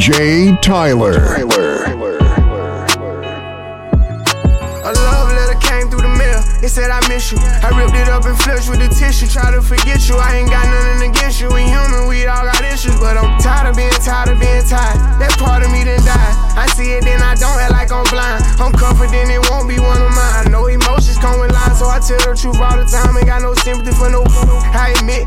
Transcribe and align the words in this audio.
DJ 0.00 0.56
Tyler. 0.62 1.12
A 1.12 1.12
love 4.96 5.28
letter 5.28 5.60
came 5.60 5.92
through 5.92 6.00
the 6.00 6.08
mail. 6.16 6.40
It 6.64 6.72
said 6.72 6.88
I 6.88 7.06
miss 7.06 7.30
you. 7.30 7.36
I 7.36 7.68
ripped 7.76 7.92
it 7.92 8.08
up 8.08 8.24
and 8.24 8.32
flushed 8.40 8.70
with 8.70 8.80
tissue. 8.96 9.28
Try 9.28 9.52
to 9.52 9.60
forget 9.60 10.08
you. 10.08 10.16
I 10.16 10.40
ain't 10.40 10.48
got 10.48 10.64
nothing 10.64 11.10
against 11.10 11.38
you. 11.38 11.52
We 11.52 11.68
human, 11.68 12.08
we 12.08 12.24
all 12.24 12.48
got 12.48 12.64
issues. 12.64 12.96
But 12.96 13.20
I'm 13.20 13.36
tired 13.44 13.68
of 13.68 13.76
being 13.76 13.92
tired 14.00 14.32
of 14.32 14.40
being 14.40 14.64
tired. 14.64 15.20
That 15.20 15.36
part 15.36 15.68
of 15.68 15.70
me 15.70 15.84
done 15.84 16.00
died. 16.00 16.32
I 16.56 16.64
see 16.72 16.96
it, 16.96 17.04
then 17.04 17.20
I 17.20 17.34
don't 17.36 17.60
act 17.60 17.72
like 17.76 17.92
I'm 17.92 18.08
blind. 18.08 18.40
I'm 18.56 18.72
confident 18.72 19.28
it 19.28 19.44
won't 19.52 19.68
be 19.68 19.76
one 19.84 20.00
of 20.00 20.16
mine. 20.16 20.32
I 20.32 20.48
know 20.48 20.64
emotions 20.64 21.18
come 21.20 21.44
so 21.80 21.88
I 21.88 21.96
tell 21.96 22.20
the 22.20 22.36
truth 22.36 22.60
all 22.60 22.76
the 22.76 22.84
time. 22.84 23.16
Ain't 23.16 23.24
got 23.24 23.40
no 23.40 23.56
sympathy 23.56 23.96
for 23.96 24.12
no. 24.12 24.20
I 24.76 24.92
admit 25.00 25.24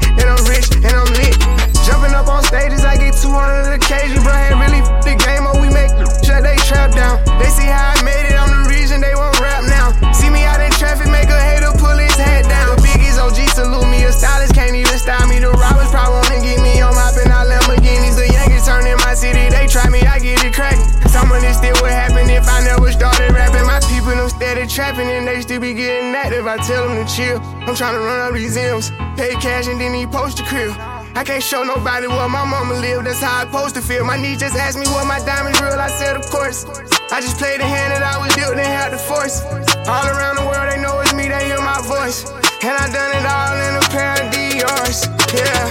I'm 27.73 27.77
trying 27.77 27.95
to 27.95 28.05
run 28.05 28.21
up 28.21 28.35
these 28.35 28.55
M's, 28.55 28.91
pay 29.17 29.33
cash 29.41 29.65
and 29.65 29.81
then 29.81 29.95
he 29.95 30.05
post 30.05 30.37
the 30.37 30.43
crib. 30.43 30.69
I 31.17 31.23
can't 31.25 31.41
show 31.41 31.63
nobody 31.63 32.05
where 32.05 32.29
my 32.29 32.45
mama 32.45 32.75
live, 32.75 33.03
that's 33.03 33.19
how 33.19 33.41
I 33.41 33.45
supposed 33.45 33.73
to 33.73 33.81
feel. 33.81 34.05
My 34.05 34.15
niece 34.15 34.41
just 34.41 34.55
asked 34.55 34.77
me 34.77 34.85
what 34.93 35.07
my 35.07 35.17
diamonds 35.25 35.59
real, 35.59 35.73
I 35.73 35.89
said 35.89 36.15
of 36.15 36.21
course. 36.29 36.65
I 37.09 37.17
just 37.19 37.39
played 37.39 37.61
the 37.61 37.65
hand 37.65 37.89
that 37.89 38.03
I 38.05 38.21
was 38.21 38.29
dealt, 38.35 38.57
then 38.57 38.69
had 38.69 38.93
the 38.93 38.99
force. 39.01 39.41
All 39.89 40.05
around 40.05 40.35
the 40.37 40.45
world 40.45 40.69
they 40.69 40.79
know 40.85 41.01
it's 41.01 41.15
me, 41.15 41.29
they 41.29 41.45
hear 41.49 41.57
my 41.65 41.81
voice. 41.81 42.29
And 42.61 42.77
I 42.77 42.85
done 42.93 43.09
it 43.17 43.25
all 43.25 43.57
in 43.57 43.73
a 43.81 43.85
pair 43.89 44.21
of 44.21 44.29
Dior's, 44.29 45.09
yeah. 45.33 45.65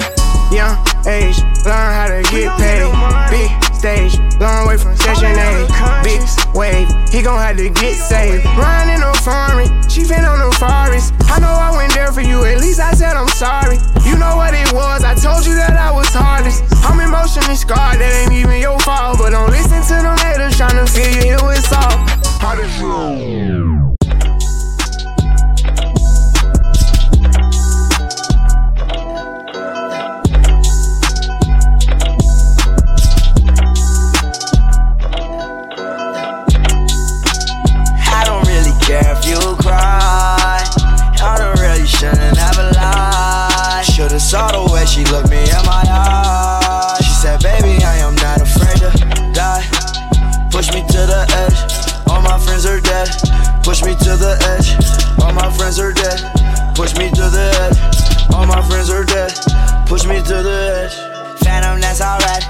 Young 0.50 0.74
age, 1.06 1.38
learn 1.62 1.90
how 1.94 2.10
to 2.10 2.18
get 2.34 2.50
paid. 2.58 2.90
Big 3.30 3.61
stage, 3.82 4.14
long 4.38 4.68
way 4.68 4.78
from 4.78 4.94
session 4.94 5.34
A. 5.34 5.66
Big 6.06 6.22
wave, 6.54 6.86
he 7.10 7.18
gon' 7.20 7.42
have 7.42 7.56
to 7.56 7.68
get 7.68 7.98
saved. 7.98 8.46
Riding 8.54 9.02
on 9.02 9.14
foreign, 9.26 9.66
chiefin' 9.90 10.22
on 10.22 10.38
the 10.38 10.54
forest. 10.54 11.10
I 11.26 11.42
know 11.42 11.50
I 11.50 11.74
went 11.74 11.92
there 11.92 12.12
for 12.12 12.20
you, 12.20 12.44
at 12.44 12.60
least 12.62 12.78
I 12.78 12.92
said 12.94 13.16
I'm 13.16 13.26
sorry. 13.34 13.82
You 14.06 14.14
know 14.22 14.38
what 14.38 14.54
it 14.54 14.70
was, 14.72 15.02
I 15.02 15.18
told 15.18 15.42
you 15.44 15.54
that 15.58 15.74
I 15.74 15.90
was 15.90 16.06
hardest. 16.14 16.62
I'm 16.86 17.00
emotionally 17.00 17.56
scarred, 17.56 17.98
Push 60.02 60.10
me 60.10 60.18
to 60.18 60.42
the 60.42 60.58
edge. 60.82 60.98
Phantom, 61.46 61.78
that's 61.78 62.02
alright. 62.02 62.42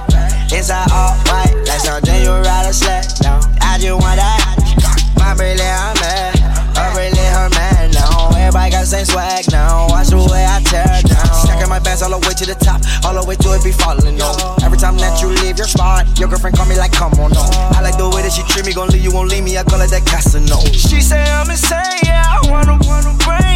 Inside 0.49 0.89
all 0.89 1.13
white, 1.29 1.53
like 1.69 1.85
something 1.85 2.25
you 2.25 2.33
ride 2.33 2.65
a 2.65 2.73
sled. 2.73 3.05
No, 3.21 3.45
I 3.61 3.77
just 3.77 3.93
want 3.93 4.17
that. 4.17 4.57
My 5.21 5.37
really 5.37 5.61
I'm 5.61 5.93
mad. 6.01 6.33
I 6.81 6.89
really 6.97 7.13
her 7.13 7.53
man 7.53 7.93
now. 7.93 8.33
Everybody 8.33 8.73
got 8.73 8.81
the 8.81 8.87
same 8.89 9.05
swag 9.05 9.45
now. 9.53 9.85
Watch 9.93 10.09
the 10.09 10.25
way 10.33 10.49
I 10.49 10.65
tear 10.65 11.05
down. 11.05 11.29
Stacking 11.45 11.69
my 11.69 11.77
bands 11.77 12.01
all 12.01 12.09
the 12.09 12.25
way 12.25 12.33
to 12.33 12.47
the 12.49 12.57
top, 12.57 12.81
all 13.05 13.21
the 13.21 13.25
way 13.29 13.37
to 13.37 13.49
it 13.53 13.61
be 13.61 13.73
falling 13.77 14.17
on. 14.17 14.65
Every 14.65 14.81
time 14.81 14.97
that 15.05 15.21
you 15.21 15.29
leave 15.45 15.61
your 15.61 15.69
spot, 15.69 16.09
your 16.17 16.33
girlfriend 16.33 16.57
call 16.57 16.65
me 16.65 16.81
like, 16.81 16.97
come 16.97 17.13
on, 17.21 17.37
no. 17.37 17.45
I 17.77 17.85
like 17.85 18.01
the 18.01 18.09
way 18.09 18.25
that 18.25 18.33
she 18.33 18.41
treat 18.49 18.65
me, 18.65 18.73
gon' 18.73 18.89
leave 18.89 19.05
you, 19.05 19.13
won't 19.13 19.29
leave 19.29 19.45
me. 19.45 19.61
I 19.61 19.65
call 19.69 19.85
it 19.85 19.93
that 19.93 20.09
Casino. 20.09 20.57
She 20.73 21.05
say 21.05 21.21
I'm 21.21 21.53
insane, 21.53 22.01
yeah. 22.09 22.25
I 22.25 22.41
wanna, 22.49 22.81
wanna 22.89 23.13
bring 23.21 23.52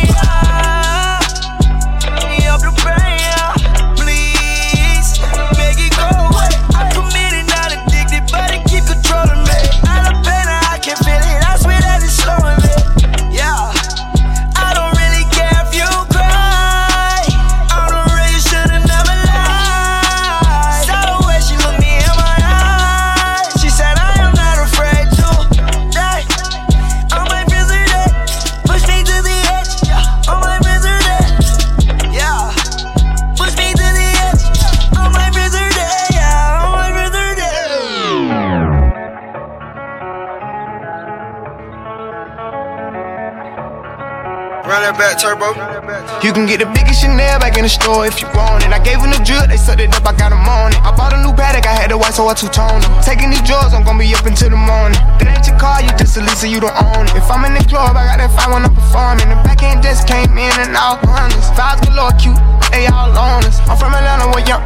turbo. 45.37 46.25
You 46.25 46.33
can 46.33 46.47
get 46.47 46.61
the 46.61 46.67
biggest 46.73 47.01
Chanel 47.01 47.39
back 47.39 47.57
in 47.57 47.65
the 47.65 47.69
store 47.69 48.07
if 48.07 48.21
you 48.21 48.29
want 48.35 48.65
it. 48.65 48.73
I 48.73 48.81
gave 48.81 48.99
him 48.99 49.11
the 49.13 49.21
drip, 49.21 49.49
they 49.49 49.57
sucked 49.57 49.81
it 49.81 49.93
up, 49.95 50.07
I 50.07 50.17
got 50.17 50.33
him 50.33 50.45
on 50.49 50.73
it. 50.73 50.81
I 50.83 50.91
bought 50.97 51.13
a 51.13 51.21
new 51.21 51.33
Patek, 51.37 51.67
I 51.67 51.75
had 51.77 51.91
the 51.91 51.99
white, 51.99 52.15
so 52.15 52.27
I 52.29 52.35
two-toned 52.35 52.83
them. 52.83 52.93
Taking 53.03 53.31
these 53.31 53.45
drugs, 53.45 53.75
I'm 53.75 53.85
gonna 53.85 54.01
be 54.01 54.13
up 54.15 54.25
until 54.25 54.51
the 54.51 54.57
morning. 54.57 54.99
That 55.21 55.29
ain't 55.29 55.47
your 55.47 55.59
car, 55.59 55.83
you 55.83 55.93
just 55.97 56.17
a 56.17 56.23
Lisa, 56.25 56.49
you 56.49 56.61
don't 56.61 56.75
own 56.75 57.07
it. 57.07 57.15
If 57.17 57.29
I'm 57.29 57.45
in 57.45 57.55
the 57.55 57.65
club, 57.69 57.97
I 57.97 58.09
got 58.09 58.19
that 58.19 58.33
fine 58.33 58.51
when 58.53 58.65
I'm 58.65 58.75
performing. 58.75 59.29
The 59.29 59.37
back 59.45 59.63
end 59.63 59.83
just 59.85 60.09
came 60.09 60.33
in 60.33 60.55
and 60.57 60.73
all 60.75 60.97
hundreds. 61.05 61.53
Vibes 61.53 61.85
galore, 61.85 62.17
cute, 62.17 62.41
they 62.73 62.89
all 62.89 63.13
on 63.13 63.45
us. 63.45 63.61
I'm 63.69 63.77
from 63.77 63.93
Atlanta, 63.95 64.33
where 64.33 64.45
young. 64.47 64.65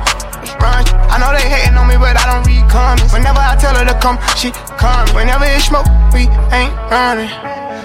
I 0.61 1.19
know 1.19 1.33
they 1.33 1.49
hating 1.49 1.77
on 1.77 1.89
me, 1.89 1.97
but 1.97 2.17
I 2.17 2.25
don't 2.33 2.47
read 2.47 2.69
comments. 2.71 3.13
Whenever 3.13 3.41
I 3.41 3.57
tell 3.57 3.75
her 3.75 3.85
to 3.85 3.97
come, 3.99 4.19
she 4.37 4.53
come. 4.79 5.09
Whenever 5.15 5.45
it's 5.45 5.67
smoke, 5.67 5.87
we 6.13 6.29
ain't 6.53 6.73
running. 6.93 7.50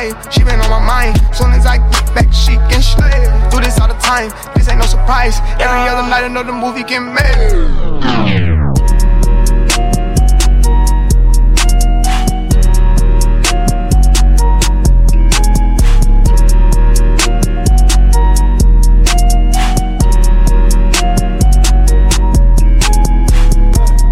Bad 0.00 0.32
she 0.32 0.42
been 0.44 0.58
on 0.60 0.70
my 0.70 0.80
mind. 0.80 1.20
Soon 1.34 1.52
as 1.52 1.66
I 1.66 1.76
get 1.76 2.14
back, 2.14 2.32
she 2.32 2.56
can 2.72 2.80
slay. 2.80 3.10
Do 3.50 3.60
this 3.60 3.78
all 3.78 3.88
the 3.88 3.94
time, 4.00 4.30
this 4.54 4.66
ain't 4.68 4.78
no 4.78 4.86
surprise. 4.86 5.38
Every 5.60 5.88
other 5.88 6.08
night, 6.08 6.24
another 6.24 6.54
movie 6.54 6.84
get 6.84 7.00
made. 7.00 7.20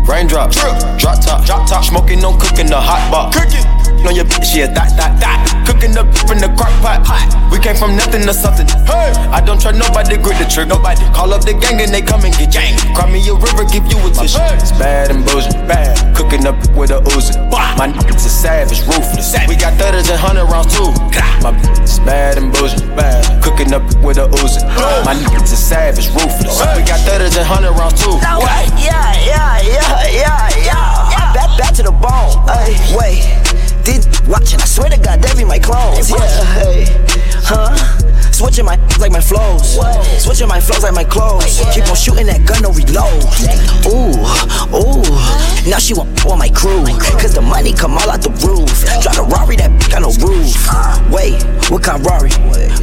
Raindrops, 0.06 0.56
drop 0.98 1.20
top, 1.22 1.46
drop 1.46 1.66
top, 1.66 1.82
smoking, 1.84 2.20
no 2.20 2.36
cooking 2.36 2.66
the 2.66 2.76
hot 2.78 3.10
box. 3.10 3.38
Cooking, 3.38 3.77
on 4.06 4.14
your 4.14 4.24
bitch, 4.24 4.54
yeah, 4.54 4.70
that, 4.70 4.94
that, 4.94 5.18
that. 5.18 5.38
Cooking 5.66 5.98
up 5.98 6.06
in 6.30 6.38
the 6.38 6.48
crock 6.54 6.72
pot. 6.80 7.02
We 7.50 7.58
came 7.58 7.74
from 7.74 7.96
nothing 7.98 8.22
to 8.22 8.34
something. 8.34 8.66
Hey, 8.86 9.10
I 9.34 9.42
don't 9.42 9.60
trust 9.60 9.78
nobody, 9.78 10.16
grip 10.16 10.38
the 10.38 10.46
trick. 10.46 10.68
Nobody 10.68 11.02
call 11.10 11.34
up 11.34 11.42
the 11.42 11.54
gang 11.58 11.82
and 11.82 11.90
they 11.90 12.02
come 12.02 12.22
and 12.22 12.34
get 12.38 12.54
gang. 12.54 12.78
Cry 12.94 13.10
me 13.10 13.18
a 13.26 13.34
river, 13.34 13.66
give 13.66 13.86
you 13.90 13.98
a 14.06 14.10
tissue. 14.14 14.38
It's 14.62 14.70
bad 14.78 15.10
and 15.10 15.26
bullshit, 15.26 15.58
bad. 15.66 15.98
Cook 16.14 16.28
Cooking 16.28 16.46
up 16.46 16.60
with 16.76 16.90
a 16.90 17.00
Uzi. 17.16 17.40
My 17.50 17.88
niggas 17.88 18.26
is 18.26 18.36
savage, 18.36 18.84
ruthless. 18.84 19.32
We 19.48 19.56
got 19.56 19.72
thudders 19.80 20.10
and 20.10 20.20
hundred 20.20 20.44
rounds 20.44 20.76
too. 20.76 20.92
My 21.40 21.56
bitch 21.56 21.80
is 21.80 21.98
bad 22.00 22.36
and 22.36 22.52
bougie. 22.52 22.84
Bad. 22.92 23.24
Cooking 23.42 23.72
up 23.72 23.82
with 24.04 24.18
a 24.18 24.28
Uzi. 24.28 24.60
My 25.08 25.14
niggas 25.16 25.48
is 25.48 25.58
savage, 25.58 26.08
ruthless. 26.12 26.60
We 26.76 26.84
got 26.84 27.00
thudders 27.08 27.34
and 27.38 27.48
hundred 27.48 27.72
rounds 27.72 27.96
too. 27.96 28.12
Yeah, 28.20 29.16
yeah, 29.24 29.56
yeah, 29.64 30.04
yeah, 30.04 30.68
yeah. 30.68 31.32
Back, 31.32 31.56
back 31.56 31.74
to 31.76 31.82
the 31.82 31.92
bone. 31.92 32.37
Ay, 34.28 34.36
wait. 34.36 34.48
Did 34.48 34.58
watching? 34.58 34.60
I 34.60 34.64
swear 34.64 34.90
to 34.90 34.98
God, 34.98 35.22
they 35.22 35.34
be 35.36 35.44
my 35.44 35.58
clones. 35.58 36.10
Yeah, 36.10 36.44
hey, 36.54 36.84
huh? 37.44 37.76
Switching 38.38 38.64
my 38.64 38.76
like 39.00 39.10
my 39.10 39.20
flows. 39.20 39.74
Switching 40.22 40.46
my 40.46 40.60
flows 40.60 40.84
like 40.84 40.94
my 40.94 41.02
clothes. 41.02 41.58
Keep 41.74 41.88
on 41.88 41.96
shooting 41.96 42.26
that 42.26 42.46
gun, 42.46 42.62
no 42.62 42.70
reload. 42.70 43.26
Ooh, 43.90 44.14
ooh. 44.70 45.02
Now 45.66 45.82
she 45.82 45.92
want 45.92 46.24
on 46.24 46.38
my 46.38 46.48
crew. 46.48 46.86
Cause 47.18 47.34
the 47.34 47.42
money 47.42 47.72
come 47.72 47.98
all 47.98 48.08
out 48.08 48.22
the 48.22 48.30
roof. 48.46 48.70
Drive 49.02 49.18
a 49.18 49.26
Rari 49.26 49.56
that 49.56 49.74
got 49.90 50.06
no 50.06 50.14
roof. 50.22 50.54
Wait, 51.10 51.42
what 51.66 51.82
kind 51.82 51.98
of 51.98 52.06
Rari? 52.06 52.30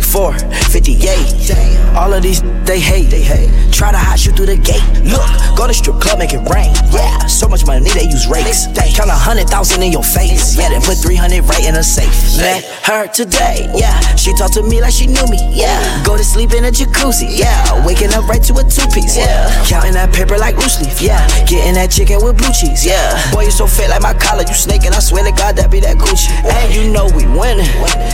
458. 0.03 1.95
All 1.95 2.11
of 2.11 2.19
these 2.21 2.43
they 2.67 2.81
hate. 2.81 3.07
They 3.07 3.23
hate. 3.23 3.47
Try 3.71 3.95
to 3.95 3.97
hide 3.97 4.19
you 4.25 4.33
through 4.33 4.51
the 4.51 4.59
gate. 4.59 4.83
Look, 5.07 5.23
go 5.55 5.67
to 5.67 5.73
strip 5.73 6.03
club, 6.03 6.19
make 6.19 6.33
it 6.35 6.43
rain. 6.51 6.75
Yeah, 6.91 7.31
so 7.31 7.47
much 7.47 7.65
money 7.65 7.87
they 7.95 8.11
use 8.11 8.27
rakes. 8.27 8.67
Count 8.91 9.07
a 9.07 9.15
hundred 9.15 9.47
thousand 9.47 9.83
in 9.83 9.93
your 9.93 10.03
face. 10.03 10.59
Yeah, 10.59 10.67
then 10.67 10.81
put 10.81 10.97
300 10.99 11.47
right 11.47 11.63
in 11.63 11.75
a 11.79 11.83
safe. 11.83 12.35
Met 12.43 12.59
her 12.83 13.07
today. 13.07 13.71
Yeah, 13.71 13.95
she 14.19 14.35
talked 14.35 14.59
to 14.59 14.63
me 14.63 14.81
like 14.81 14.91
she 14.91 15.07
knew 15.07 15.23
me 15.31 15.44
yeah. 15.51 16.03
Go 16.05 16.17
to 16.17 16.23
sleep 16.23 16.53
in 16.53 16.65
a 16.65 16.71
jacuzzi, 16.71 17.27
yeah. 17.29 17.85
Waking 17.85 18.13
up 18.13 18.27
right 18.27 18.41
to 18.43 18.53
a 18.57 18.63
two 18.63 18.87
piece, 18.93 19.17
yeah. 19.17 19.49
Counting 19.65 19.93
that 19.93 20.13
paper 20.13 20.37
like 20.37 20.55
loose 20.57 20.81
leaf, 20.81 21.01
yeah. 21.01 21.27
Getting 21.45 21.73
that 21.75 21.91
chicken 21.91 22.23
with 22.23 22.37
blue 22.37 22.51
cheese, 22.51 22.85
yeah. 22.85 23.19
Boy, 23.31 23.45
you 23.45 23.51
so 23.51 23.67
fit 23.67 23.89
like 23.89 24.01
my 24.01 24.13
collar, 24.13 24.43
you 24.43 24.53
snaking. 24.53 24.91
I 24.93 24.99
swear 24.99 25.23
to 25.23 25.31
God, 25.35 25.55
that 25.57 25.71
be 25.71 25.79
that 25.81 25.97
Gucci. 25.97 26.31
And 26.45 26.73
you 26.73 26.91
know 26.91 27.05
we 27.15 27.25
winning, 27.25 27.69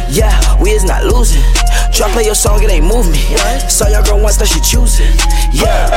yeah. 0.10 0.34
We 0.62 0.72
is 0.72 0.84
not 0.84 1.04
losing. 1.04 1.44
Try 1.94 2.12
play 2.14 2.26
your 2.26 2.36
song, 2.36 2.64
it 2.64 2.70
ain't 2.70 2.86
move 2.86 3.10
me. 3.10 3.22
Saw 3.68 3.88
your 3.88 4.04
girl 4.04 4.22
once, 4.22 4.38
that 4.38 4.48
she 4.48 4.62
choosing, 4.62 5.12
yeah. 5.52 5.90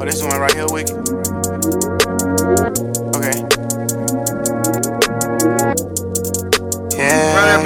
Oh, 0.00 0.04
this 0.04 0.22
one 0.22 0.40
right 0.40 0.52
here, 0.54 0.66
Wicked. 0.68 1.27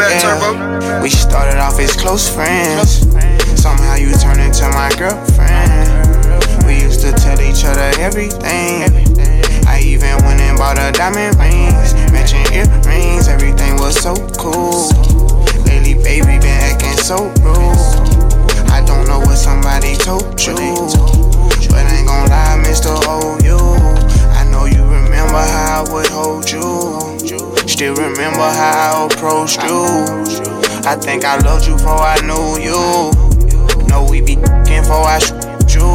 Back, 0.02 0.22
yeah. 0.22 0.34
Turbo. 0.34 1.02
We 1.02 1.10
started 1.10 1.58
off 1.58 1.78
as 1.78 1.94
close 1.94 2.28
friends. 2.28 3.06
Somehow 3.60 3.94
you 3.94 4.10
turned 4.18 4.40
into 4.40 4.66
my 4.74 4.90
girlfriend. 4.98 6.66
We 6.66 6.82
used 6.82 7.00
to 7.02 7.12
tell 7.12 7.40
each 7.40 7.64
other 7.64 7.90
everything. 8.00 8.90
I 9.66 9.80
even 9.84 10.14
went 10.24 10.40
and 10.40 10.58
bought 10.58 10.78
her 10.78 10.90
diamond 10.92 11.38
rings, 11.38 11.94
matching 12.10 12.46
earrings. 12.52 13.28
Everything 13.28 13.76
was 13.76 13.96
so 13.96 14.14
cool. 14.38 14.90
Lately, 15.66 15.94
baby, 15.94 16.38
been 16.42 16.58
acting 16.66 16.98
so 16.98 17.30
rude. 17.42 17.78
I 18.70 18.82
don't 18.84 19.06
know 19.06 19.20
what 19.20 19.36
somebody 19.36 19.94
told 19.96 20.40
you, 20.42 20.56
but 21.70 21.86
I 21.86 21.96
ain't 21.96 22.06
gon' 22.06 22.28
lie, 22.28 22.58
Mr. 22.66 22.90
OU. 23.06 23.58
I 24.34 24.50
know 24.50 24.64
you 24.64 24.82
remember 24.82 25.38
how 25.38 25.84
I 25.86 25.92
would 25.92 26.08
hold 26.08 26.50
you. 26.50 27.21
Still 27.72 27.96
remember 27.96 28.44
how 28.52 29.00
I 29.00 29.06
approached 29.06 29.62
you. 29.64 29.80
I 30.84 30.94
think 30.94 31.24
I 31.24 31.38
loved 31.40 31.66
you 31.66 31.72
before 31.72 32.04
I 32.04 32.20
knew 32.20 32.60
you. 32.60 32.76
Know 33.88 34.04
we 34.04 34.20
be 34.20 34.36
before 34.36 35.08
I 35.08 35.16
shoot 35.18 35.72
you. 35.72 35.88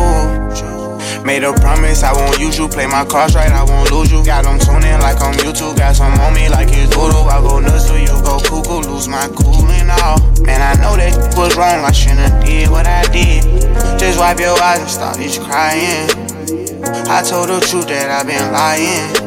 Made 1.23 1.43
a 1.43 1.53
promise 1.53 2.01
I 2.01 2.13
won't 2.13 2.39
use 2.39 2.57
you. 2.57 2.67
Play 2.67 2.87
my 2.87 3.05
cards 3.05 3.35
right, 3.35 3.51
I 3.51 3.63
won't 3.63 3.91
lose 3.91 4.11
you. 4.11 4.25
Got 4.25 4.45
them 4.45 4.57
tuning 4.57 4.97
like 5.05 5.21
I'm 5.21 5.37
YouTube. 5.37 5.77
Got 5.77 5.95
some 5.95 6.11
on 6.17 6.33
me 6.33 6.49
like 6.49 6.69
it's 6.71 6.95
voodoo. 6.95 7.29
I 7.29 7.39
go 7.45 7.59
nuts 7.59 7.85
till 7.85 7.99
you 7.99 8.17
go 8.25 8.41
cuckoo. 8.41 8.89
Lose 8.89 9.07
my 9.07 9.29
cool 9.37 9.69
and 9.69 9.91
all. 10.01 10.17
Man, 10.41 10.59
I 10.59 10.73
know 10.81 10.97
that 10.97 11.13
was 11.37 11.55
wrong. 11.55 11.85
I 11.85 11.91
shouldn't 11.91 12.43
did 12.43 12.71
what 12.71 12.87
I 12.87 13.03
did. 13.13 13.45
Just 13.99 14.17
wipe 14.17 14.39
your 14.39 14.59
eyes 14.59 14.79
and 14.79 14.89
stop 14.89 15.15
this 15.17 15.37
crying. 15.37 16.09
I 17.05 17.21
told 17.21 17.49
the 17.49 17.61
truth 17.69 17.87
that 17.89 18.09
I've 18.09 18.25
been 18.25 18.51
lying. 18.51 19.26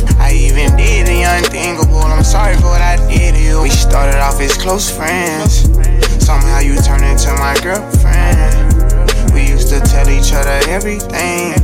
I 0.21 0.33
even 0.33 0.77
did 0.77 1.07
the 1.07 1.23
unthinkable. 1.25 1.97
I'm 1.97 2.23
sorry 2.23 2.55
for 2.57 2.69
what 2.69 2.81
I 2.81 2.95
did 3.09 3.33
to 3.35 3.41
you. 3.41 3.61
We 3.61 3.69
started 3.69 4.21
off 4.21 4.39
as 4.39 4.53
close 4.55 4.89
friends. 4.89 5.65
Somehow 6.23 6.59
you 6.59 6.77
turned 6.81 7.03
into 7.03 7.33
my 7.41 7.57
girlfriend. 7.65 8.71
We 9.33 9.49
used 9.49 9.69
to 9.69 9.81
tell 9.81 10.07
each 10.09 10.31
other 10.33 10.61
everything. 10.69 11.57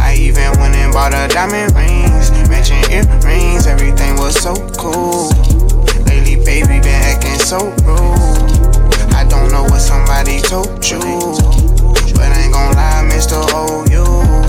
I 0.00 0.16
even 0.18 0.50
went 0.58 0.74
and 0.74 0.92
bought 0.92 1.12
her 1.12 1.28
diamond 1.28 1.76
rings, 1.76 2.30
matching 2.48 2.82
earrings. 2.90 3.66
Everything 3.66 4.16
was 4.16 4.34
so 4.40 4.54
cool. 4.80 5.28
Lately, 6.08 6.36
baby, 6.44 6.80
been 6.80 7.02
acting 7.04 7.38
so 7.38 7.68
rude. 7.84 9.14
I 9.14 9.26
don't 9.28 9.52
know 9.52 9.64
what 9.64 9.80
somebody 9.80 10.40
told 10.40 10.80
you, 10.88 11.00
but 12.16 12.32
I 12.32 12.42
ain't 12.44 12.52
gon' 12.52 12.74
lie, 12.74 13.08
Mr. 13.12 13.38
OU. 13.52 14.43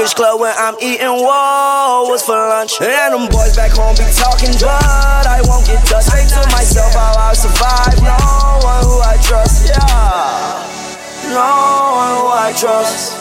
Fish 0.00 0.14
Club 0.14 0.40
when 0.40 0.54
I'm 0.56 0.76
eating, 0.80 1.12
what's 1.12 2.24
for 2.24 2.32
lunch? 2.32 2.80
And 2.80 3.12
them 3.12 3.28
boys 3.28 3.54
back 3.54 3.72
home 3.76 3.92
be 4.00 4.08
talking, 4.16 4.56
but 4.56 5.28
I 5.28 5.44
won't 5.44 5.66
get 5.68 5.84
touched. 5.84 6.08
I 6.08 6.24
to 6.24 6.40
myself 6.56 6.94
how 6.96 7.20
I 7.20 7.36
survive, 7.36 8.00
no 8.00 8.16
one 8.64 8.80
who 8.88 8.96
I 9.04 9.20
trust, 9.20 9.68
yeah. 9.68 11.36
No 11.36 11.52
one 12.00 12.12
who 12.16 12.26
I 12.32 12.48
trust. 12.56 13.12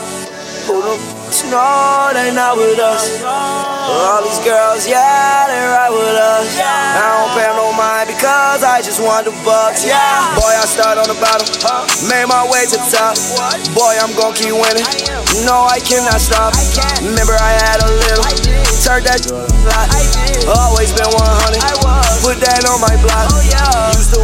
Who 0.72 0.80
the 0.80 1.20
no, 1.52 2.10
they 2.14 2.34
not 2.34 2.58
with 2.58 2.80
us. 2.80 3.24
All 3.24 4.24
these 4.24 4.40
girls, 4.40 4.88
yeah, 4.88 5.52
they 5.52 5.60
right 5.76 5.92
with 5.92 6.16
us. 6.16 6.48
I 6.60 7.04
don't 7.16 7.32
pay 7.36 7.48
no 7.60 7.74
mind 7.76 8.09
because 8.20 8.68
I 8.68 8.84
just 8.84 9.00
want 9.00 9.24
the 9.24 9.32
bucks. 9.48 9.88
Yeah, 9.88 10.36
boy, 10.36 10.52
I 10.52 10.68
start 10.68 11.00
on 11.00 11.08
the 11.08 11.16
bottom, 11.24 11.48
made 12.12 12.28
my 12.28 12.44
way 12.52 12.68
to 12.68 12.76
top. 12.92 13.16
Boy, 13.72 13.96
I'm 13.96 14.12
gon' 14.12 14.36
keep 14.36 14.52
winning. 14.52 14.84
No, 15.48 15.64
I 15.64 15.80
cannot 15.80 16.20
stop. 16.20 16.52
Remember, 17.00 17.40
I 17.40 17.56
had 17.64 17.80
a 17.80 17.88
little, 17.88 18.28
turned 18.84 19.08
that 19.08 19.24
lot. 19.32 19.88
Always 20.52 20.92
been 20.92 21.08
100. 21.08 22.20
Put 22.20 22.44
that 22.44 22.68
on 22.68 22.84
my 22.84 22.92
block. 23.00 23.32
Used 23.96 24.12
to 24.12 24.19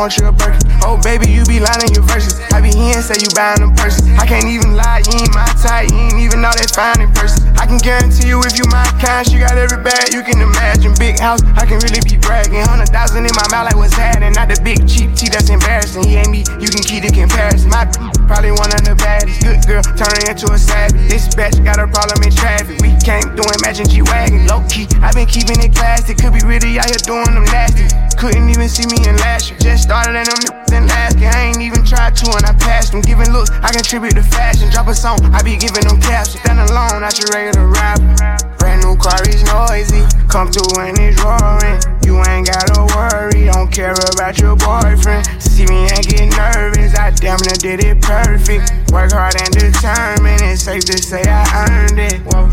want 0.00 0.16
you 0.16 0.24
a 0.24 0.32
burger. 0.32 0.56
Oh, 0.80 0.96
baby, 1.04 1.28
you 1.28 1.44
be 1.44 1.60
lying 1.60 1.84
in 1.84 1.92
your 1.92 2.08
verses. 2.08 2.40
I 2.56 2.64
be 2.64 2.72
here 2.72 2.96
and 2.96 3.04
say 3.04 3.20
you 3.20 3.28
buying 3.36 3.60
them 3.60 3.76
purses. 3.76 4.08
I 4.16 4.24
can't 4.24 4.48
even 4.48 4.72
lie, 4.72 5.04
you 5.04 5.12
ain't 5.20 5.34
my 5.36 5.44
type. 5.60 5.92
You 5.92 6.00
ain't 6.08 6.16
even 6.16 6.40
know 6.40 6.56
that 6.56 6.72
fine 6.72 7.04
in 7.04 7.12
person. 7.12 7.44
I 7.60 7.68
can 7.68 7.76
guarantee 7.76 8.32
you 8.32 8.40
if 8.40 8.56
you 8.56 8.64
my 8.72 8.88
kind, 8.96 9.28
she 9.28 9.44
got 9.44 9.60
every 9.60 9.76
bag 9.84 10.16
you 10.16 10.24
can 10.24 10.40
imagine. 10.40 10.96
Big 10.96 11.20
house, 11.20 11.44
I 11.52 11.68
can 11.68 11.84
really 11.84 12.00
be 12.00 12.16
bragging. 12.16 12.64
Hundred 12.64 12.88
thousand 12.88 13.28
in 13.28 13.34
my 13.36 13.44
mouth, 13.52 13.68
like 13.68 13.76
what's 13.76 13.92
happening? 13.92 14.32
Not 14.32 14.48
the 14.48 14.56
big 14.64 14.88
cheap 14.88 15.12
tea 15.12 15.28
that's 15.28 15.52
embarrassing. 15.52 16.08
He 16.08 16.16
ain't 16.16 16.32
me, 16.32 16.48
you 16.56 16.72
can 16.72 16.80
keep 16.80 17.04
the 17.04 17.12
comparison. 17.12 17.68
My 17.68 17.84
probably 18.30 18.54
one 18.54 18.70
of 18.70 18.86
the 18.86 18.94
baddest. 18.94 19.42
Good 19.42 19.66
girl, 19.66 19.82
turning 19.98 20.30
into 20.30 20.46
a 20.54 20.58
savage. 20.58 21.02
This 21.10 21.26
bitch 21.34 21.58
got 21.66 21.82
a 21.82 21.90
problem 21.90 22.22
in 22.22 22.30
traffic. 22.30 22.78
We 22.78 22.94
can't 23.02 23.34
do 23.34 23.42
imagine 23.58 23.90
G 23.90 24.06
Wagon. 24.06 24.46
Low 24.46 24.62
key, 24.70 24.86
i 25.02 25.10
been 25.10 25.26
keeping 25.26 25.58
it 25.58 25.74
classy. 25.74 26.14
Could 26.14 26.38
be 26.38 26.42
really 26.46 26.78
out 26.78 26.86
here 26.86 27.02
doing 27.02 27.34
them 27.34 27.42
nasty. 27.50 27.90
Couldn't 28.14 28.46
even 28.46 28.70
see 28.70 28.86
me 28.86 29.02
in 29.02 29.18
last 29.18 29.50
year. 29.50 29.58
Just 29.58 29.82
started 29.82 30.14
in 30.14 30.30
them 30.30 30.38
in 30.70 30.86
last 30.86 31.18
year. 31.18 31.34
I 31.34 31.50
ain't 31.50 31.58
even 31.58 31.82
tried 31.82 32.14
to, 32.22 32.30
and 32.30 32.46
I 32.46 32.54
passed 32.54 32.94
them. 32.94 33.02
Giving 33.02 33.34
looks, 33.34 33.50
I 33.50 33.74
contribute 33.74 34.14
to 34.14 34.22
fashion. 34.22 34.70
Drop 34.70 34.86
a 34.86 34.94
song, 34.94 35.18
I 35.34 35.42
be 35.42 35.58
giving 35.58 35.82
them 35.82 35.98
caps. 35.98 36.38
Stand 36.38 36.62
alone, 36.70 37.02
not 37.02 37.18
your 37.18 37.34
regular 37.34 37.66
rapper. 37.66 38.14
Brand 38.62 38.86
new 38.86 38.94
car 38.94 39.18
is 39.26 39.42
noisy. 39.50 40.06
Come 40.30 40.54
through 40.54 40.78
and 40.78 40.94
it's 41.02 41.18
roaring. 41.18 41.99
You 42.04 42.22
ain't 42.28 42.46
gotta 42.46 42.86
worry, 42.94 43.46
don't 43.46 43.70
care 43.70 43.94
about 44.12 44.38
your 44.38 44.56
boyfriend. 44.56 45.26
See 45.42 45.66
me 45.66 45.88
and 45.88 46.06
get 46.06 46.30
nervous, 46.36 46.94
I 46.94 47.10
damn 47.10 47.40
near 47.40 47.58
did 47.58 47.84
it 47.84 48.00
perfect. 48.02 48.90
Work 48.92 49.12
hard 49.12 49.40
and 49.40 49.52
determined, 49.52 50.42
it's 50.42 50.62
safe 50.62 50.84
to 50.86 50.98
say 50.98 51.22
I 51.26 51.44
earned 51.68 51.98
it. 51.98 52.20
Whoa, 52.26 52.50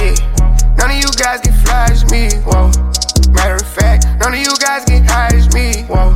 yeah. 0.00 0.14
None 0.76 0.90
of 0.90 0.96
you 0.96 1.10
guys 1.18 1.40
can 1.40 1.54
flash 1.64 2.04
me, 2.10 2.30
whoa. 2.46 2.70
Matter 3.32 3.56
of 3.56 3.68
fact, 3.74 4.06
none 4.20 4.34
of 4.34 4.40
you 4.40 4.56
guys 4.58 4.84
can 4.84 5.04
hide 5.04 5.52
me, 5.52 5.82
whoa. 5.84 6.14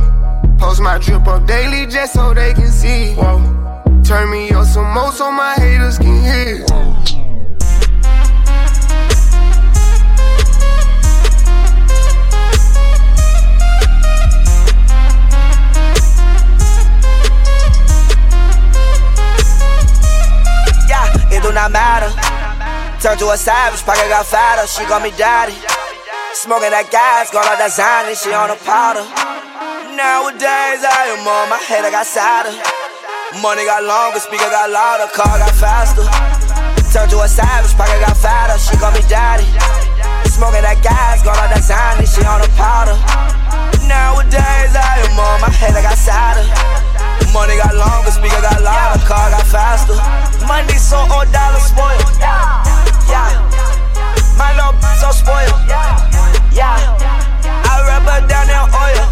Post 0.57 0.81
my 0.81 0.97
drip 0.97 1.27
up 1.27 1.45
daily 1.45 1.85
just 1.85 2.13
so 2.13 2.33
they 2.33 2.53
can 2.53 2.71
see, 2.71 3.13
whoa. 3.15 3.41
Turn 4.03 4.31
me 4.31 4.49
up 4.51 4.65
some 4.65 4.93
more 4.93 5.11
so 5.11 5.31
my 5.31 5.55
haters 5.55 5.97
can 5.97 6.21
hear. 6.21 6.65
Whoa. 6.67 7.22
Not 21.53 21.69
matter. 21.69 22.09
Turn 22.97 23.13
to 23.21 23.29
a 23.29 23.37
savage, 23.37 23.85
pocket 23.85 24.09
got 24.09 24.25
fatter, 24.25 24.65
she 24.65 24.83
call 24.89 24.99
me 25.05 25.13
daddy. 25.13 25.53
Smoking 26.33 26.73
that 26.73 26.89
gas, 26.89 27.29
got 27.29 27.45
all 27.45 27.55
that 27.61 27.69
Xanny, 27.69 28.17
she 28.17 28.33
on 28.33 28.49
a 28.49 28.57
powder. 28.65 29.05
Nowadays 29.93 30.81
I 30.81 31.13
am 31.13 31.21
on 31.21 31.53
my 31.53 31.61
head, 31.61 31.85
I 31.85 31.93
got 31.93 32.09
sadder. 32.09 32.57
Money 33.37 33.69
got 33.69 33.85
longer, 33.85 34.17
speaker 34.17 34.49
got 34.49 34.73
louder, 34.73 35.05
car 35.13 35.37
got 35.37 35.53
faster. 35.53 36.01
Turn 36.89 37.05
to 37.13 37.21
a 37.21 37.29
savage, 37.29 37.77
pocket 37.77 38.01
got 38.01 38.17
fatter, 38.17 38.57
she 38.57 38.73
call 38.81 38.89
me 38.89 39.05
daddy. 39.05 39.45
Smoking 40.33 40.65
that 40.65 40.81
gas, 40.81 41.21
got 41.21 41.37
all 41.37 41.53
that 41.53 41.61
Xanny, 41.61 42.09
she 42.09 42.25
on 42.25 42.41
a 42.41 42.49
powder. 42.57 42.97
Nowadays 43.85 44.73
I 44.73 45.05
am 45.05 45.21
on 45.21 45.37
my 45.37 45.53
head, 45.53 45.77
I 45.77 45.85
got 45.85 46.01
sadder. 46.01 46.49
Money 47.29 47.61
got 47.61 47.77
longer, 47.77 48.09
speaker 48.09 48.41
got 48.41 48.57
louder, 48.57 49.05
car 49.05 49.29
got 49.29 49.45
faster. 49.45 49.93
Money 50.47 50.77
so 50.77 50.99
old 51.09 51.31
dollar 51.31 51.59
spoiled. 51.59 52.03
Yeah. 52.19 53.31
My 54.37 54.51
little 54.53 54.75
so 54.99 55.09
spoiled. 55.11 55.55
Yeah. 56.51 56.77
I 57.47 57.73
rub 57.87 58.03
her 58.03 58.21
down 58.27 58.51
in 58.51 58.65
oil. 58.75 59.05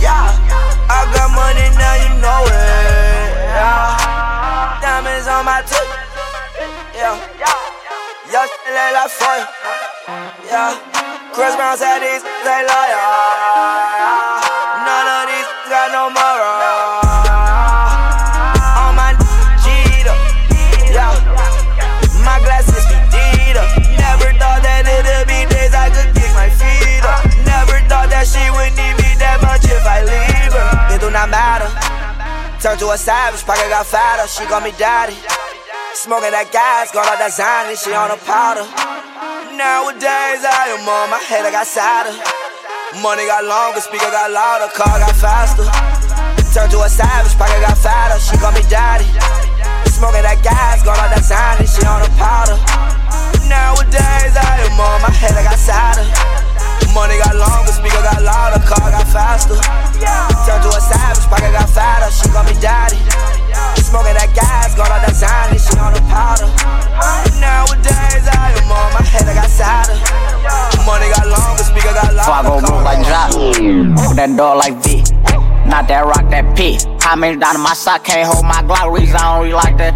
Yeah. 0.00 0.30
I 0.88 1.02
got 1.12 1.28
money 1.34 1.66
now, 1.76 1.94
you 1.98 2.10
know 2.22 2.46
it. 2.46 2.56
Yeah. 3.52 4.80
Diamonds 4.80 5.26
on 5.28 5.44
my 5.44 5.60
tip. 5.66 5.82
Yeah. 6.94 7.18
Yeah, 8.30 8.46
shit 8.46 8.74
like 8.74 9.10
foil. 9.10 9.44
Yeah. 10.46 10.78
Chris 11.34 11.54
Brown 11.56 11.76
said 11.76 12.00
these 12.00 12.22
they 12.22 12.62
loyal. 12.64 12.85
To 32.86 32.92
a 32.92 32.96
savage, 32.96 33.42
pocket 33.42 33.66
got 33.66 33.82
fatter. 33.82 34.30
She 34.30 34.46
call 34.46 34.62
me 34.62 34.70
daddy. 34.78 35.18
Smoking 35.98 36.30
that 36.30 36.54
gas, 36.54 36.94
got 36.94 37.02
all 37.02 37.18
that 37.18 37.34
Xanny, 37.34 37.74
she 37.74 37.90
on 37.90 38.14
a 38.14 38.18
powder. 38.22 38.62
Nowadays 39.58 40.46
I 40.46 40.70
am 40.70 40.86
on 40.86 41.10
my 41.10 41.18
head, 41.18 41.42
I 41.42 41.50
got 41.50 41.66
sadder. 41.66 42.14
Money 43.02 43.26
got 43.26 43.42
longer, 43.42 43.82
speaker 43.82 44.06
got 44.06 44.30
louder, 44.30 44.70
car 44.70 45.02
got 45.02 45.18
faster. 45.18 45.66
Turn 46.54 46.70
to 46.70 46.86
a 46.86 46.88
savage, 46.88 47.34
pocket 47.34 47.58
got 47.58 47.74
fatter. 47.74 48.22
She 48.22 48.38
call 48.38 48.54
me 48.54 48.62
daddy. 48.70 49.10
Smoking 49.90 50.22
that 50.22 50.38
gas, 50.46 50.86
got 50.86 50.94
all 50.94 51.10
that 51.10 51.26
Xanny, 51.26 51.66
she 51.66 51.82
on 51.90 52.06
a 52.06 52.10
powder. 52.14 52.54
Nowadays 53.50 54.38
I 54.38 54.62
am 54.62 54.78
on 54.78 55.02
my 55.02 55.10
head, 55.10 55.34
I 55.34 55.42
got 55.42 55.58
sadder. 55.58 56.25
Door 74.36 74.54
like 74.54 74.74
V. 74.84 75.02
Not 75.66 75.88
that 75.88 76.04
rock, 76.04 76.30
that 76.30 76.56
P. 76.56 76.78
How 77.00 77.16
many 77.16 77.38
down 77.38 77.56
in 77.56 77.62
my 77.62 77.74
sock 77.74 78.04
can't 78.04 78.28
hold 78.28 78.44
my 78.44 78.62
Glock? 78.62 78.92
Reason 78.92 79.16
I 79.16 79.34
don't 79.34 79.42
really 79.42 79.54
like 79.54 79.76
that. 79.78 79.94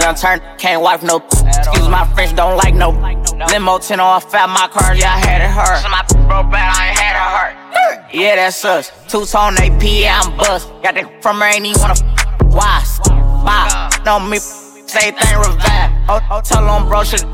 Young 0.00 0.14
turn, 0.14 0.40
can't 0.58 0.82
wipe 0.82 1.02
no. 1.02 1.16
Excuse 1.16 1.88
my 1.88 2.06
French, 2.14 2.36
don't 2.36 2.56
like 2.56 2.74
no. 2.74 2.90
Limo 3.50 3.78
10 3.78 3.98
on 4.00 4.20
fat, 4.20 4.48
my 4.48 4.68
car, 4.68 4.94
yeah, 4.94 5.14
I 5.14 5.18
had 5.18 5.40
it 5.40 5.50
hurt. 5.50 5.82
So 5.82 5.88
my 5.88 6.02
broke 6.28 6.52
bad, 6.52 6.74
I 6.76 6.88
ain't 6.88 6.98
had 6.98 7.14
it 7.16 7.28
hurt. 7.34 8.14
Yeah, 8.14 8.36
that's 8.36 8.64
us. 8.64 8.92
Two 9.08 9.24
tone 9.24 9.56
AP, 9.58 9.82
yeah, 9.82 10.20
I'm 10.22 10.36
bust. 10.36 10.68
Got 10.82 10.94
that 10.94 11.22
from 11.22 11.40
her, 11.40 11.46
ain't 11.46 11.66
even 11.66 11.80
wanna. 11.80 11.94
Why? 12.54 12.84
Why? 13.42 13.90
No, 14.04 14.20
me, 14.20 14.38
say 14.38 15.12
thing 15.12 15.38
revive. 15.38 15.90
Oh, 16.08 16.20
oh, 16.30 16.40
tell 16.42 16.68
on 16.68 16.88
bro, 16.88 17.04
shit. 17.04 17.24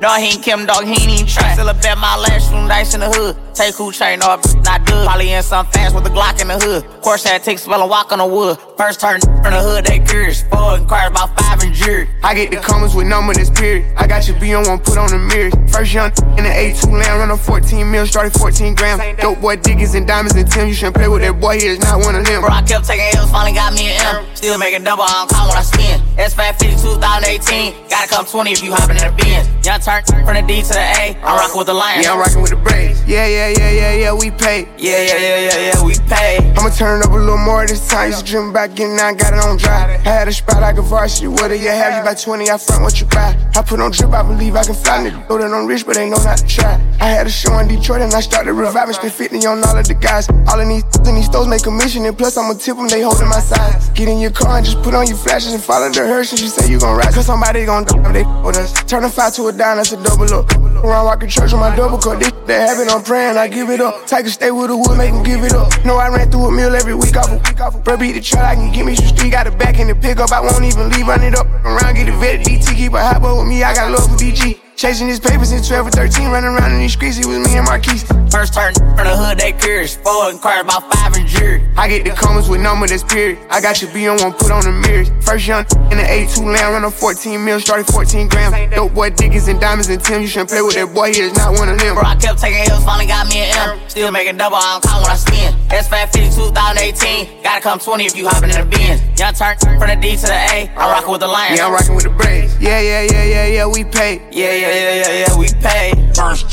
No, 0.00 0.14
he 0.16 0.34
ain't 0.34 0.42
Kim, 0.42 0.66
dog, 0.66 0.84
he 0.84 0.92
ain't 0.92 1.12
even 1.12 1.26
try. 1.26 1.54
Still 1.54 1.68
a 1.68 1.74
bet 1.74 1.98
my 1.98 2.16
last 2.16 2.52
room 2.52 2.68
dice 2.68 2.94
in 2.94 3.00
the 3.00 3.10
hood. 3.10 3.36
Take 3.54 3.76
who 3.76 3.92
chain 3.92 4.20
off, 4.22 4.42
not 4.64 4.84
good. 4.84 5.06
Probably 5.06 5.30
in 5.30 5.42
some 5.42 5.66
fast 5.66 5.94
with 5.94 6.04
a 6.06 6.10
Glock 6.10 6.40
in 6.42 6.48
the 6.48 6.58
hood. 6.58 6.82
Course 7.02 7.22
had 7.22 7.44
take 7.44 7.60
spell 7.60 7.80
and 7.80 7.88
walk 7.88 8.10
on 8.10 8.18
the 8.18 8.26
wood. 8.26 8.58
First 8.76 8.98
turn 9.00 9.20
from 9.20 9.54
the 9.54 9.62
hood, 9.62 9.86
they 9.86 10.00
curious. 10.00 10.42
Four 10.50 10.74
and 10.74 10.88
cars 10.88 11.10
about 11.10 11.38
five 11.38 11.62
and 11.62 11.72
jury. 11.72 12.08
I 12.24 12.34
get 12.34 12.50
the 12.50 12.56
comments 12.56 12.96
with 12.96 13.06
number 13.06 13.32
this 13.32 13.50
period. 13.50 13.86
I 13.96 14.08
got 14.08 14.26
your 14.26 14.38
B 14.40 14.52
on 14.54 14.66
one, 14.66 14.80
put 14.80 14.98
on 14.98 15.06
the 15.06 15.18
mirrors. 15.18 15.54
First 15.70 15.94
young 15.94 16.10
in 16.34 16.42
the 16.42 16.50
A2 16.50 16.90
land, 16.90 17.18
run 17.20 17.30
a 17.30 17.36
14 17.36 17.88
mil, 17.88 18.06
started 18.06 18.32
14 18.32 18.74
grams. 18.74 19.20
Dope 19.20 19.40
boy 19.40 19.54
Diggins 19.54 19.94
and 19.94 20.06
diamonds 20.06 20.34
and 20.34 20.50
Tim. 20.50 20.66
You 20.66 20.74
shouldn't 20.74 20.96
play 20.96 21.06
with 21.06 21.22
that 21.22 21.38
boy, 21.38 21.60
he 21.60 21.66
is 21.66 21.78
not 21.78 22.00
one 22.00 22.16
of 22.16 22.26
them. 22.26 22.40
Bro, 22.40 22.50
I 22.50 22.62
kept 22.62 22.86
taking 22.86 23.06
L's, 23.14 23.30
finally 23.30 23.54
got 23.54 23.72
me 23.74 23.86
an 23.94 24.18
M. 24.18 24.26
Still 24.34 24.58
making 24.58 24.82
double, 24.82 25.04
I 25.04 25.22
don't 25.22 25.30
call 25.30 25.46
when 25.46 25.58
I 25.58 25.62
spin. 25.62 26.00
S550 26.18 26.82
2018. 26.82 27.88
Gotta 27.88 28.08
come 28.08 28.26
20 28.26 28.50
if 28.50 28.62
you 28.64 28.74
hopping 28.74 28.96
in 28.96 29.06
the 29.06 29.14
Benz. 29.14 29.46
Young 29.64 29.80
turn 29.80 30.02
from 30.26 30.34
the 30.34 30.42
D 30.42 30.62
to 30.62 30.68
the 30.74 30.80
A. 30.80 31.14
I'm 31.22 31.38
rocking 31.38 31.58
with 31.58 31.66
the 31.66 31.74
Lions. 31.74 32.04
Yeah, 32.04 32.12
I'm 32.12 32.18
rocking 32.18 32.42
with 32.42 32.50
the 32.50 32.56
Braves. 32.56 33.02
Yeah, 33.06 33.26
yeah, 33.26 33.43
yeah, 33.48 33.70
yeah, 33.70 33.70
yeah, 33.70 33.94
yeah, 33.94 34.12
we 34.12 34.30
pay. 34.30 34.68
Yeah, 34.78 35.02
yeah, 35.02 35.18
yeah, 35.18 35.38
yeah, 35.38 35.72
yeah, 35.72 35.84
we 35.84 35.94
pay. 36.08 36.38
I'ma 36.56 36.70
turn 36.70 37.00
it 37.00 37.06
up 37.06 37.12
a 37.12 37.16
little 37.16 37.36
more 37.38 37.66
this 37.66 37.88
time. 37.88 38.10
Used 38.10 38.26
to 38.26 38.32
dream 38.32 38.50
about 38.50 38.74
getting 38.74 38.98
out, 38.98 39.18
got 39.18 39.34
it 39.34 39.40
on 39.44 39.56
dry. 39.56 40.00
I 40.04 40.08
had 40.08 40.28
a 40.28 40.32
spot 40.32 40.60
like 40.60 40.78
a 40.78 40.82
varsity. 40.82 41.28
What 41.28 41.48
do 41.48 41.56
you 41.56 41.68
have? 41.68 41.98
You 41.98 42.04
buy 42.04 42.14
20, 42.14 42.50
I 42.50 42.58
front 42.58 42.82
what 42.82 43.00
you 43.00 43.06
buy. 43.06 43.36
I 43.54 43.62
put 43.62 43.80
on 43.80 43.90
drip, 43.90 44.12
I 44.12 44.22
believe 44.22 44.56
I 44.56 44.64
can 44.64 44.74
fly. 44.74 45.04
Nigga, 45.04 45.28
know 45.28 45.38
that 45.38 45.52
I'm 45.52 45.66
rich, 45.66 45.84
but 45.86 45.96
they 45.96 46.08
know 46.08 46.22
not 46.22 46.38
to 46.38 46.46
try. 46.46 46.80
I 47.00 47.08
had 47.08 47.26
a 47.26 47.30
show 47.30 47.58
in 47.58 47.68
Detroit 47.68 48.02
and 48.02 48.12
I 48.14 48.20
started 48.20 48.52
reviving. 48.52 48.94
Spent 48.94 49.12
50 49.12 49.46
on 49.46 49.64
all 49.64 49.76
of 49.76 49.86
the 49.86 49.94
guys. 49.94 50.28
All 50.48 50.60
of 50.60 50.68
these 50.68 50.84
in 51.08 51.14
these 51.16 51.26
stores 51.26 51.48
make 51.48 51.62
commission, 51.62 52.04
and 52.06 52.16
plus 52.16 52.36
I'ma 52.36 52.54
tip 52.54 52.76
them, 52.76 52.88
they 52.88 53.02
holding 53.02 53.28
my 53.28 53.40
size. 53.40 53.90
Get 53.90 54.08
in 54.08 54.18
your 54.18 54.30
car 54.30 54.56
and 54.56 54.64
just 54.64 54.82
put 54.82 54.94
on 54.94 55.06
your 55.06 55.16
flashes 55.16 55.52
and 55.52 55.62
follow 55.62 55.90
the 55.90 56.06
hearse. 56.06 56.32
And 56.32 56.40
you 56.40 56.48
say 56.48 56.70
you 56.70 56.78
gon' 56.78 56.96
ride, 56.96 57.12
cause 57.12 57.26
somebody 57.26 57.64
gon' 57.66 57.84
do 57.84 58.00
they 58.12 58.24
with 58.44 58.56
us. 58.56 58.72
Turn 58.84 59.04
a 59.04 59.10
five 59.10 59.34
to 59.34 59.48
a 59.48 59.52
dime, 59.52 59.76
that's 59.76 59.92
a 59.92 60.02
double 60.02 60.32
up. 60.32 60.73
Around 60.84 61.06
walking 61.06 61.30
church 61.30 61.54
on 61.54 61.60
my 61.60 61.74
double 61.74 61.96
cut. 61.96 62.20
This 62.20 62.30
that 62.46 62.68
happen, 62.68 62.90
I'm 62.90 63.02
praying, 63.02 63.38
I 63.38 63.48
give 63.48 63.70
it 63.70 63.80
up. 63.80 64.06
Take 64.06 64.26
a 64.26 64.30
stay 64.30 64.50
with 64.50 64.68
the 64.68 64.76
wood, 64.76 64.98
make 64.98 65.14
him 65.14 65.22
give 65.22 65.42
it 65.42 65.54
up. 65.54 65.72
Know 65.82 65.96
I 65.96 66.08
ran 66.08 66.30
through 66.30 66.48
a 66.48 66.52
meal 66.52 66.74
every 66.74 66.94
week 66.94 67.16
off 67.16 67.30
a 67.30 67.36
week 67.36 67.58
off. 67.58 67.82
Bro, 67.82 67.96
beat 67.96 68.12
the 68.12 68.20
truck, 68.20 68.44
I 68.44 68.54
can 68.54 68.70
give 68.70 68.84
me 68.84 68.94
some 68.94 69.16
street. 69.16 69.30
Got 69.30 69.46
a 69.46 69.50
back 69.50 69.78
in 69.78 69.88
the 69.88 69.94
pickup, 69.94 70.30
I 70.30 70.40
won't 70.40 70.62
even 70.62 70.90
leave, 70.90 71.06
run 71.06 71.22
it 71.22 71.38
up. 71.38 71.46
Around, 71.64 71.94
get 71.94 72.10
a 72.10 72.12
vet, 72.18 72.44
DT, 72.44 72.76
keep 72.76 72.92
a 72.92 73.02
hot 73.02 73.22
with 73.22 73.48
me, 73.48 73.62
I 73.62 73.74
got 73.74 73.90
love 73.92 74.04
for 74.04 74.16
DG. 74.16 74.63
Chasing 74.76 75.06
his 75.06 75.20
papers 75.20 75.50
since 75.50 75.68
12 75.68 75.86
or 75.86 75.90
13, 75.90 76.30
running 76.30 76.50
around 76.50 76.72
in 76.72 76.80
these 76.80 76.92
streets, 76.92 77.16
it 77.18 77.26
was 77.26 77.38
me 77.38 77.56
and 77.56 77.64
Marquise. 77.64 78.02
First 78.28 78.54
turn 78.54 78.74
from 78.74 79.06
the 79.06 79.14
hood, 79.14 79.38
they 79.38 79.52
curious. 79.52 79.96
Four 79.96 80.30
inquired 80.30 80.66
about 80.66 80.92
five 80.92 81.14
and 81.14 81.28
jury. 81.28 81.62
I 81.76 81.86
get 81.86 82.04
the 82.04 82.10
comments 82.10 82.48
with 82.48 82.60
number 82.60 82.88
that's 82.88 83.04
period. 83.04 83.38
I 83.50 83.60
got 83.60 83.80
your 83.80 83.92
B 83.94 84.08
on 84.08 84.18
one, 84.18 84.32
put 84.32 84.50
on 84.50 84.64
the 84.66 84.72
mirrors. 84.72 85.10
First 85.22 85.46
young 85.46 85.64
in 85.94 86.02
the 86.02 86.02
A2 86.02 86.42
land, 86.42 86.74
run 86.74 86.84
a 86.84 86.90
14 86.90 87.44
mil, 87.44 87.60
started 87.60 87.86
14 87.86 88.28
grams. 88.28 88.74
Dope 88.74 88.92
boy, 88.94 89.10
Dickens 89.10 89.46
and 89.46 89.60
diamonds 89.60 89.88
and 89.88 90.02
Tim. 90.02 90.22
You 90.22 90.26
shouldn't 90.26 90.50
play 90.50 90.60
with 90.60 90.74
that 90.74 90.92
boy, 90.92 91.14
he 91.14 91.20
is 91.20 91.36
not 91.36 91.54
one 91.54 91.68
of 91.68 91.78
them. 91.78 91.94
Bro, 91.94 92.02
I 92.02 92.16
kept 92.16 92.40
taking 92.40 92.66
L's, 92.66 92.84
finally 92.84 93.06
got 93.06 93.28
me 93.28 93.46
an 93.46 93.78
M. 93.78 93.78
Still 93.88 94.10
making 94.10 94.36
double, 94.38 94.56
I 94.56 94.74
don't 94.74 94.90
count 94.90 95.02
when 95.06 95.10
I 95.12 95.16
spin. 95.16 95.54
S 95.70 95.86
550 95.86 96.34
2018. 96.34 97.42
Gotta 97.44 97.62
come 97.62 97.78
20 97.78 98.04
if 98.06 98.16
you 98.16 98.26
hopping 98.26 98.50
in 98.50 98.58
the 98.58 98.66
Benz. 98.66 99.03
Young 99.16 99.32
turn 99.32 99.56
from 99.58 99.78
the 99.78 99.96
D 100.00 100.16
to 100.16 100.26
the 100.26 100.32
A. 100.32 100.70
I'm 100.76 100.90
rocking 100.90 101.12
with 101.12 101.20
the 101.20 101.28
Lions. 101.28 101.58
Yeah, 101.58 101.66
I'm 101.66 101.72
rocking 101.72 101.94
with 101.94 102.02
the 102.02 102.10
Braves. 102.10 102.58
Yeah, 102.60 102.80
yeah, 102.80 103.02
yeah, 103.02 103.24
yeah, 103.24 103.46
yeah, 103.46 103.66
we 103.66 103.84
pay. 103.84 104.20
Yeah, 104.32 104.52
yeah, 104.52 104.74
yeah, 104.74 104.94
yeah, 104.94 105.26
yeah, 105.28 105.38
we 105.38 105.46
pay. 105.62 105.92
First 106.16 106.50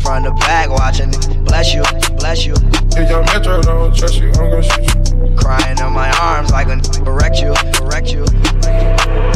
From 0.00 0.22
the 0.24 0.32
back 0.40 0.70
watching, 0.70 1.10
bless 1.44 1.74
you, 1.74 1.82
bless 2.16 2.46
you. 2.46 2.54
If 2.96 3.10
your 3.10 3.22
metro 3.24 3.60
don't 3.60 3.94
trust 3.94 4.16
you, 4.16 4.28
I'm 4.28 4.48
gonna 4.48 4.62
shoot 4.62 5.12
you. 5.12 5.36
Crying 5.36 5.78
in 5.78 5.92
my 5.92 6.10
arms 6.18 6.50
like 6.52 6.68
a 6.68 6.80
correct 7.04 7.38
you, 7.38 7.52
correct 7.74 8.08
you. 8.12 8.24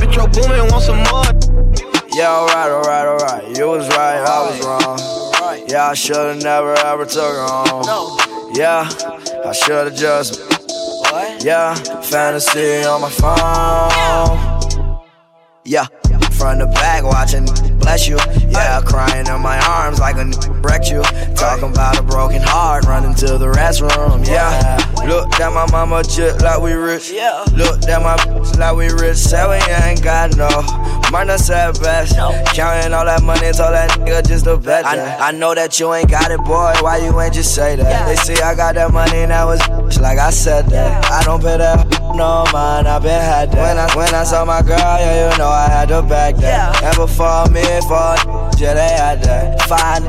Metro 0.00 0.26
Boomin, 0.26 0.68
want 0.70 0.82
some 0.82 0.98
more? 1.10 1.24
Yeah, 2.12 2.30
alright, 2.30 2.70
alright, 2.70 3.06
alright. 3.06 3.56
You 3.56 3.68
was 3.68 3.88
right, 3.88 4.18
I 4.18 4.50
was 4.50 4.58
wrong. 4.64 4.98
Yeah, 5.68 5.88
I 5.88 5.94
should've 5.94 6.42
never 6.42 6.74
ever 6.74 7.04
took 7.04 7.34
her 7.34 7.46
home. 7.46 8.18
Yeah, 8.54 8.88
I 9.44 9.52
should've 9.52 9.94
just. 9.94 10.40
Yeah, 11.44 11.74
fantasy 12.02 12.84
on 12.84 13.00
my 13.00 13.10
phone. 13.10 15.00
Yeah, 15.64 15.86
from 16.32 16.58
the 16.58 16.66
back 16.66 17.02
watching, 17.04 17.46
bless 17.86 18.08
you. 18.08 18.18
Yeah, 18.50 18.80
crying 18.84 19.28
in 19.28 19.40
my 19.40 19.58
arms 19.64 20.00
like 20.00 20.16
a 20.16 20.26
wrecked 20.60 20.90
you. 20.90 21.02
Talking 21.36 21.70
about 21.70 21.98
a 21.98 22.02
broken 22.02 22.42
heart, 22.42 22.84
running 22.84 23.14
to 23.14 23.38
the 23.38 23.46
restroom. 23.46 24.26
Yeah, 24.26 24.76
look 25.06 25.38
at 25.40 25.52
my 25.52 25.66
mama 25.70 26.02
just 26.02 26.42
like 26.42 26.60
we 26.60 26.72
rich. 26.72 27.12
Yeah. 27.12 27.44
Look 27.54 27.84
at 27.84 28.02
my 28.02 28.16
like 28.58 28.76
we 28.76 28.88
rich. 28.88 29.18
Say 29.18 29.42
we 29.46 29.58
ain't 29.72 30.02
got 30.02 30.36
no. 30.36 30.48
Mine 31.12 31.38
said 31.38 31.78
best. 31.80 32.16
Counting 32.54 32.92
all 32.92 33.04
that 33.04 33.22
money, 33.22 33.52
told 33.52 33.72
that 33.72 33.90
nigga 33.90 34.26
just 34.26 34.44
to 34.44 34.56
bet. 34.56 34.84
I, 34.84 35.28
I 35.28 35.30
know 35.30 35.54
that 35.54 35.78
you 35.78 35.94
ain't 35.94 36.10
got 36.10 36.32
it, 36.32 36.40
boy. 36.40 36.72
Why 36.80 36.98
you 36.98 37.18
ain't 37.20 37.34
just 37.34 37.54
say 37.54 37.76
that? 37.76 38.08
They 38.08 38.16
see 38.16 38.42
I 38.42 38.56
got 38.56 38.74
that 38.74 38.92
money 38.92 39.18
and 39.18 39.30
that 39.30 39.44
was 39.44 39.60
like 40.00 40.18
I 40.18 40.30
said 40.30 40.66
that. 40.70 41.04
I 41.12 41.22
don't 41.22 41.40
pay 41.40 41.58
that 41.58 41.96
no 42.16 42.44
mind, 42.52 42.88
I 42.88 42.98
been 42.98 43.20
had 43.20 43.52
that. 43.52 43.60
When 43.60 43.78
I 43.78 43.94
when 43.94 44.14
I 44.14 44.24
saw 44.24 44.44
my 44.44 44.62
girl, 44.62 44.78
yeah, 44.78 45.32
you 45.32 45.38
know 45.38 45.48
I 45.48 45.68
had 45.68 45.88
to 45.88 46.02
back 46.02 46.36
that. 46.36 46.82
And 46.82 46.96
before 46.96 47.46
me, 47.52 47.60
for 47.82 48.16
yeah, 48.58 48.74
they 48.74 48.88
had 48.96 49.22
that. 49.24 49.62
Fine 49.68 50.04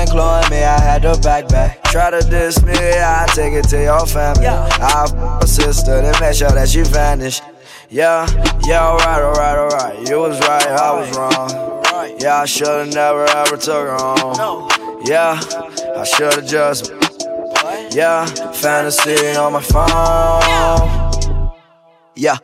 including 0.00 0.50
me, 0.50 0.64
I 0.64 0.80
had 0.80 1.02
to 1.02 1.18
back 1.20 1.48
back. 1.48 1.82
Try 1.84 2.10
to 2.10 2.20
diss 2.20 2.62
me, 2.62 2.72
I 2.74 3.26
take 3.34 3.52
it 3.54 3.68
to 3.68 3.82
your 3.82 4.06
family. 4.06 4.46
I 4.46 5.04
f 5.04 5.42
a 5.42 5.46
sister, 5.46 6.00
then 6.02 6.14
make 6.20 6.34
sure 6.34 6.50
that 6.50 6.68
she 6.68 6.82
vanished. 6.82 7.42
Yeah, 7.88 8.26
yeah, 8.66 8.86
alright, 8.86 9.22
alright, 9.22 9.58
alright. 9.58 10.08
You 10.08 10.20
was 10.20 10.38
right, 10.40 10.66
I 10.66 10.92
was 10.92 11.16
wrong. 11.16 12.18
Yeah, 12.20 12.42
I 12.42 12.44
should've 12.46 12.92
never 12.94 13.24
ever 13.24 13.56
took 13.56 13.86
her 13.86 13.96
home. 13.96 14.68
Yeah, 15.04 15.40
I 15.96 16.04
should've 16.04 16.46
just. 16.46 16.92
Yeah, 17.90 18.26
fantasy 18.52 19.36
on 19.36 19.52
my 19.52 19.62
phone. 19.62 21.52
Yeah, 22.14 22.38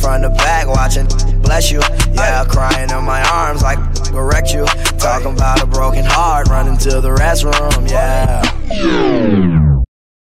from 0.00 0.22
the 0.22 0.30
back 0.30 0.66
watching, 0.66 1.06
bless 1.42 1.70
you. 1.70 1.80
Yeah, 2.12 2.44
crying 2.44 2.90
in 2.90 3.04
my 3.04 3.22
arms 3.30 3.62
like 3.62 3.78
correct 4.06 4.52
you. 4.52 4.64
Talking 4.98 5.32
about 5.32 5.62
a 5.62 5.66
broken 5.66 6.04
heart, 6.04 6.48
running 6.48 6.76
to 6.78 7.00
the 7.00 7.10
restroom. 7.10 7.90
Yeah. 7.90 9.67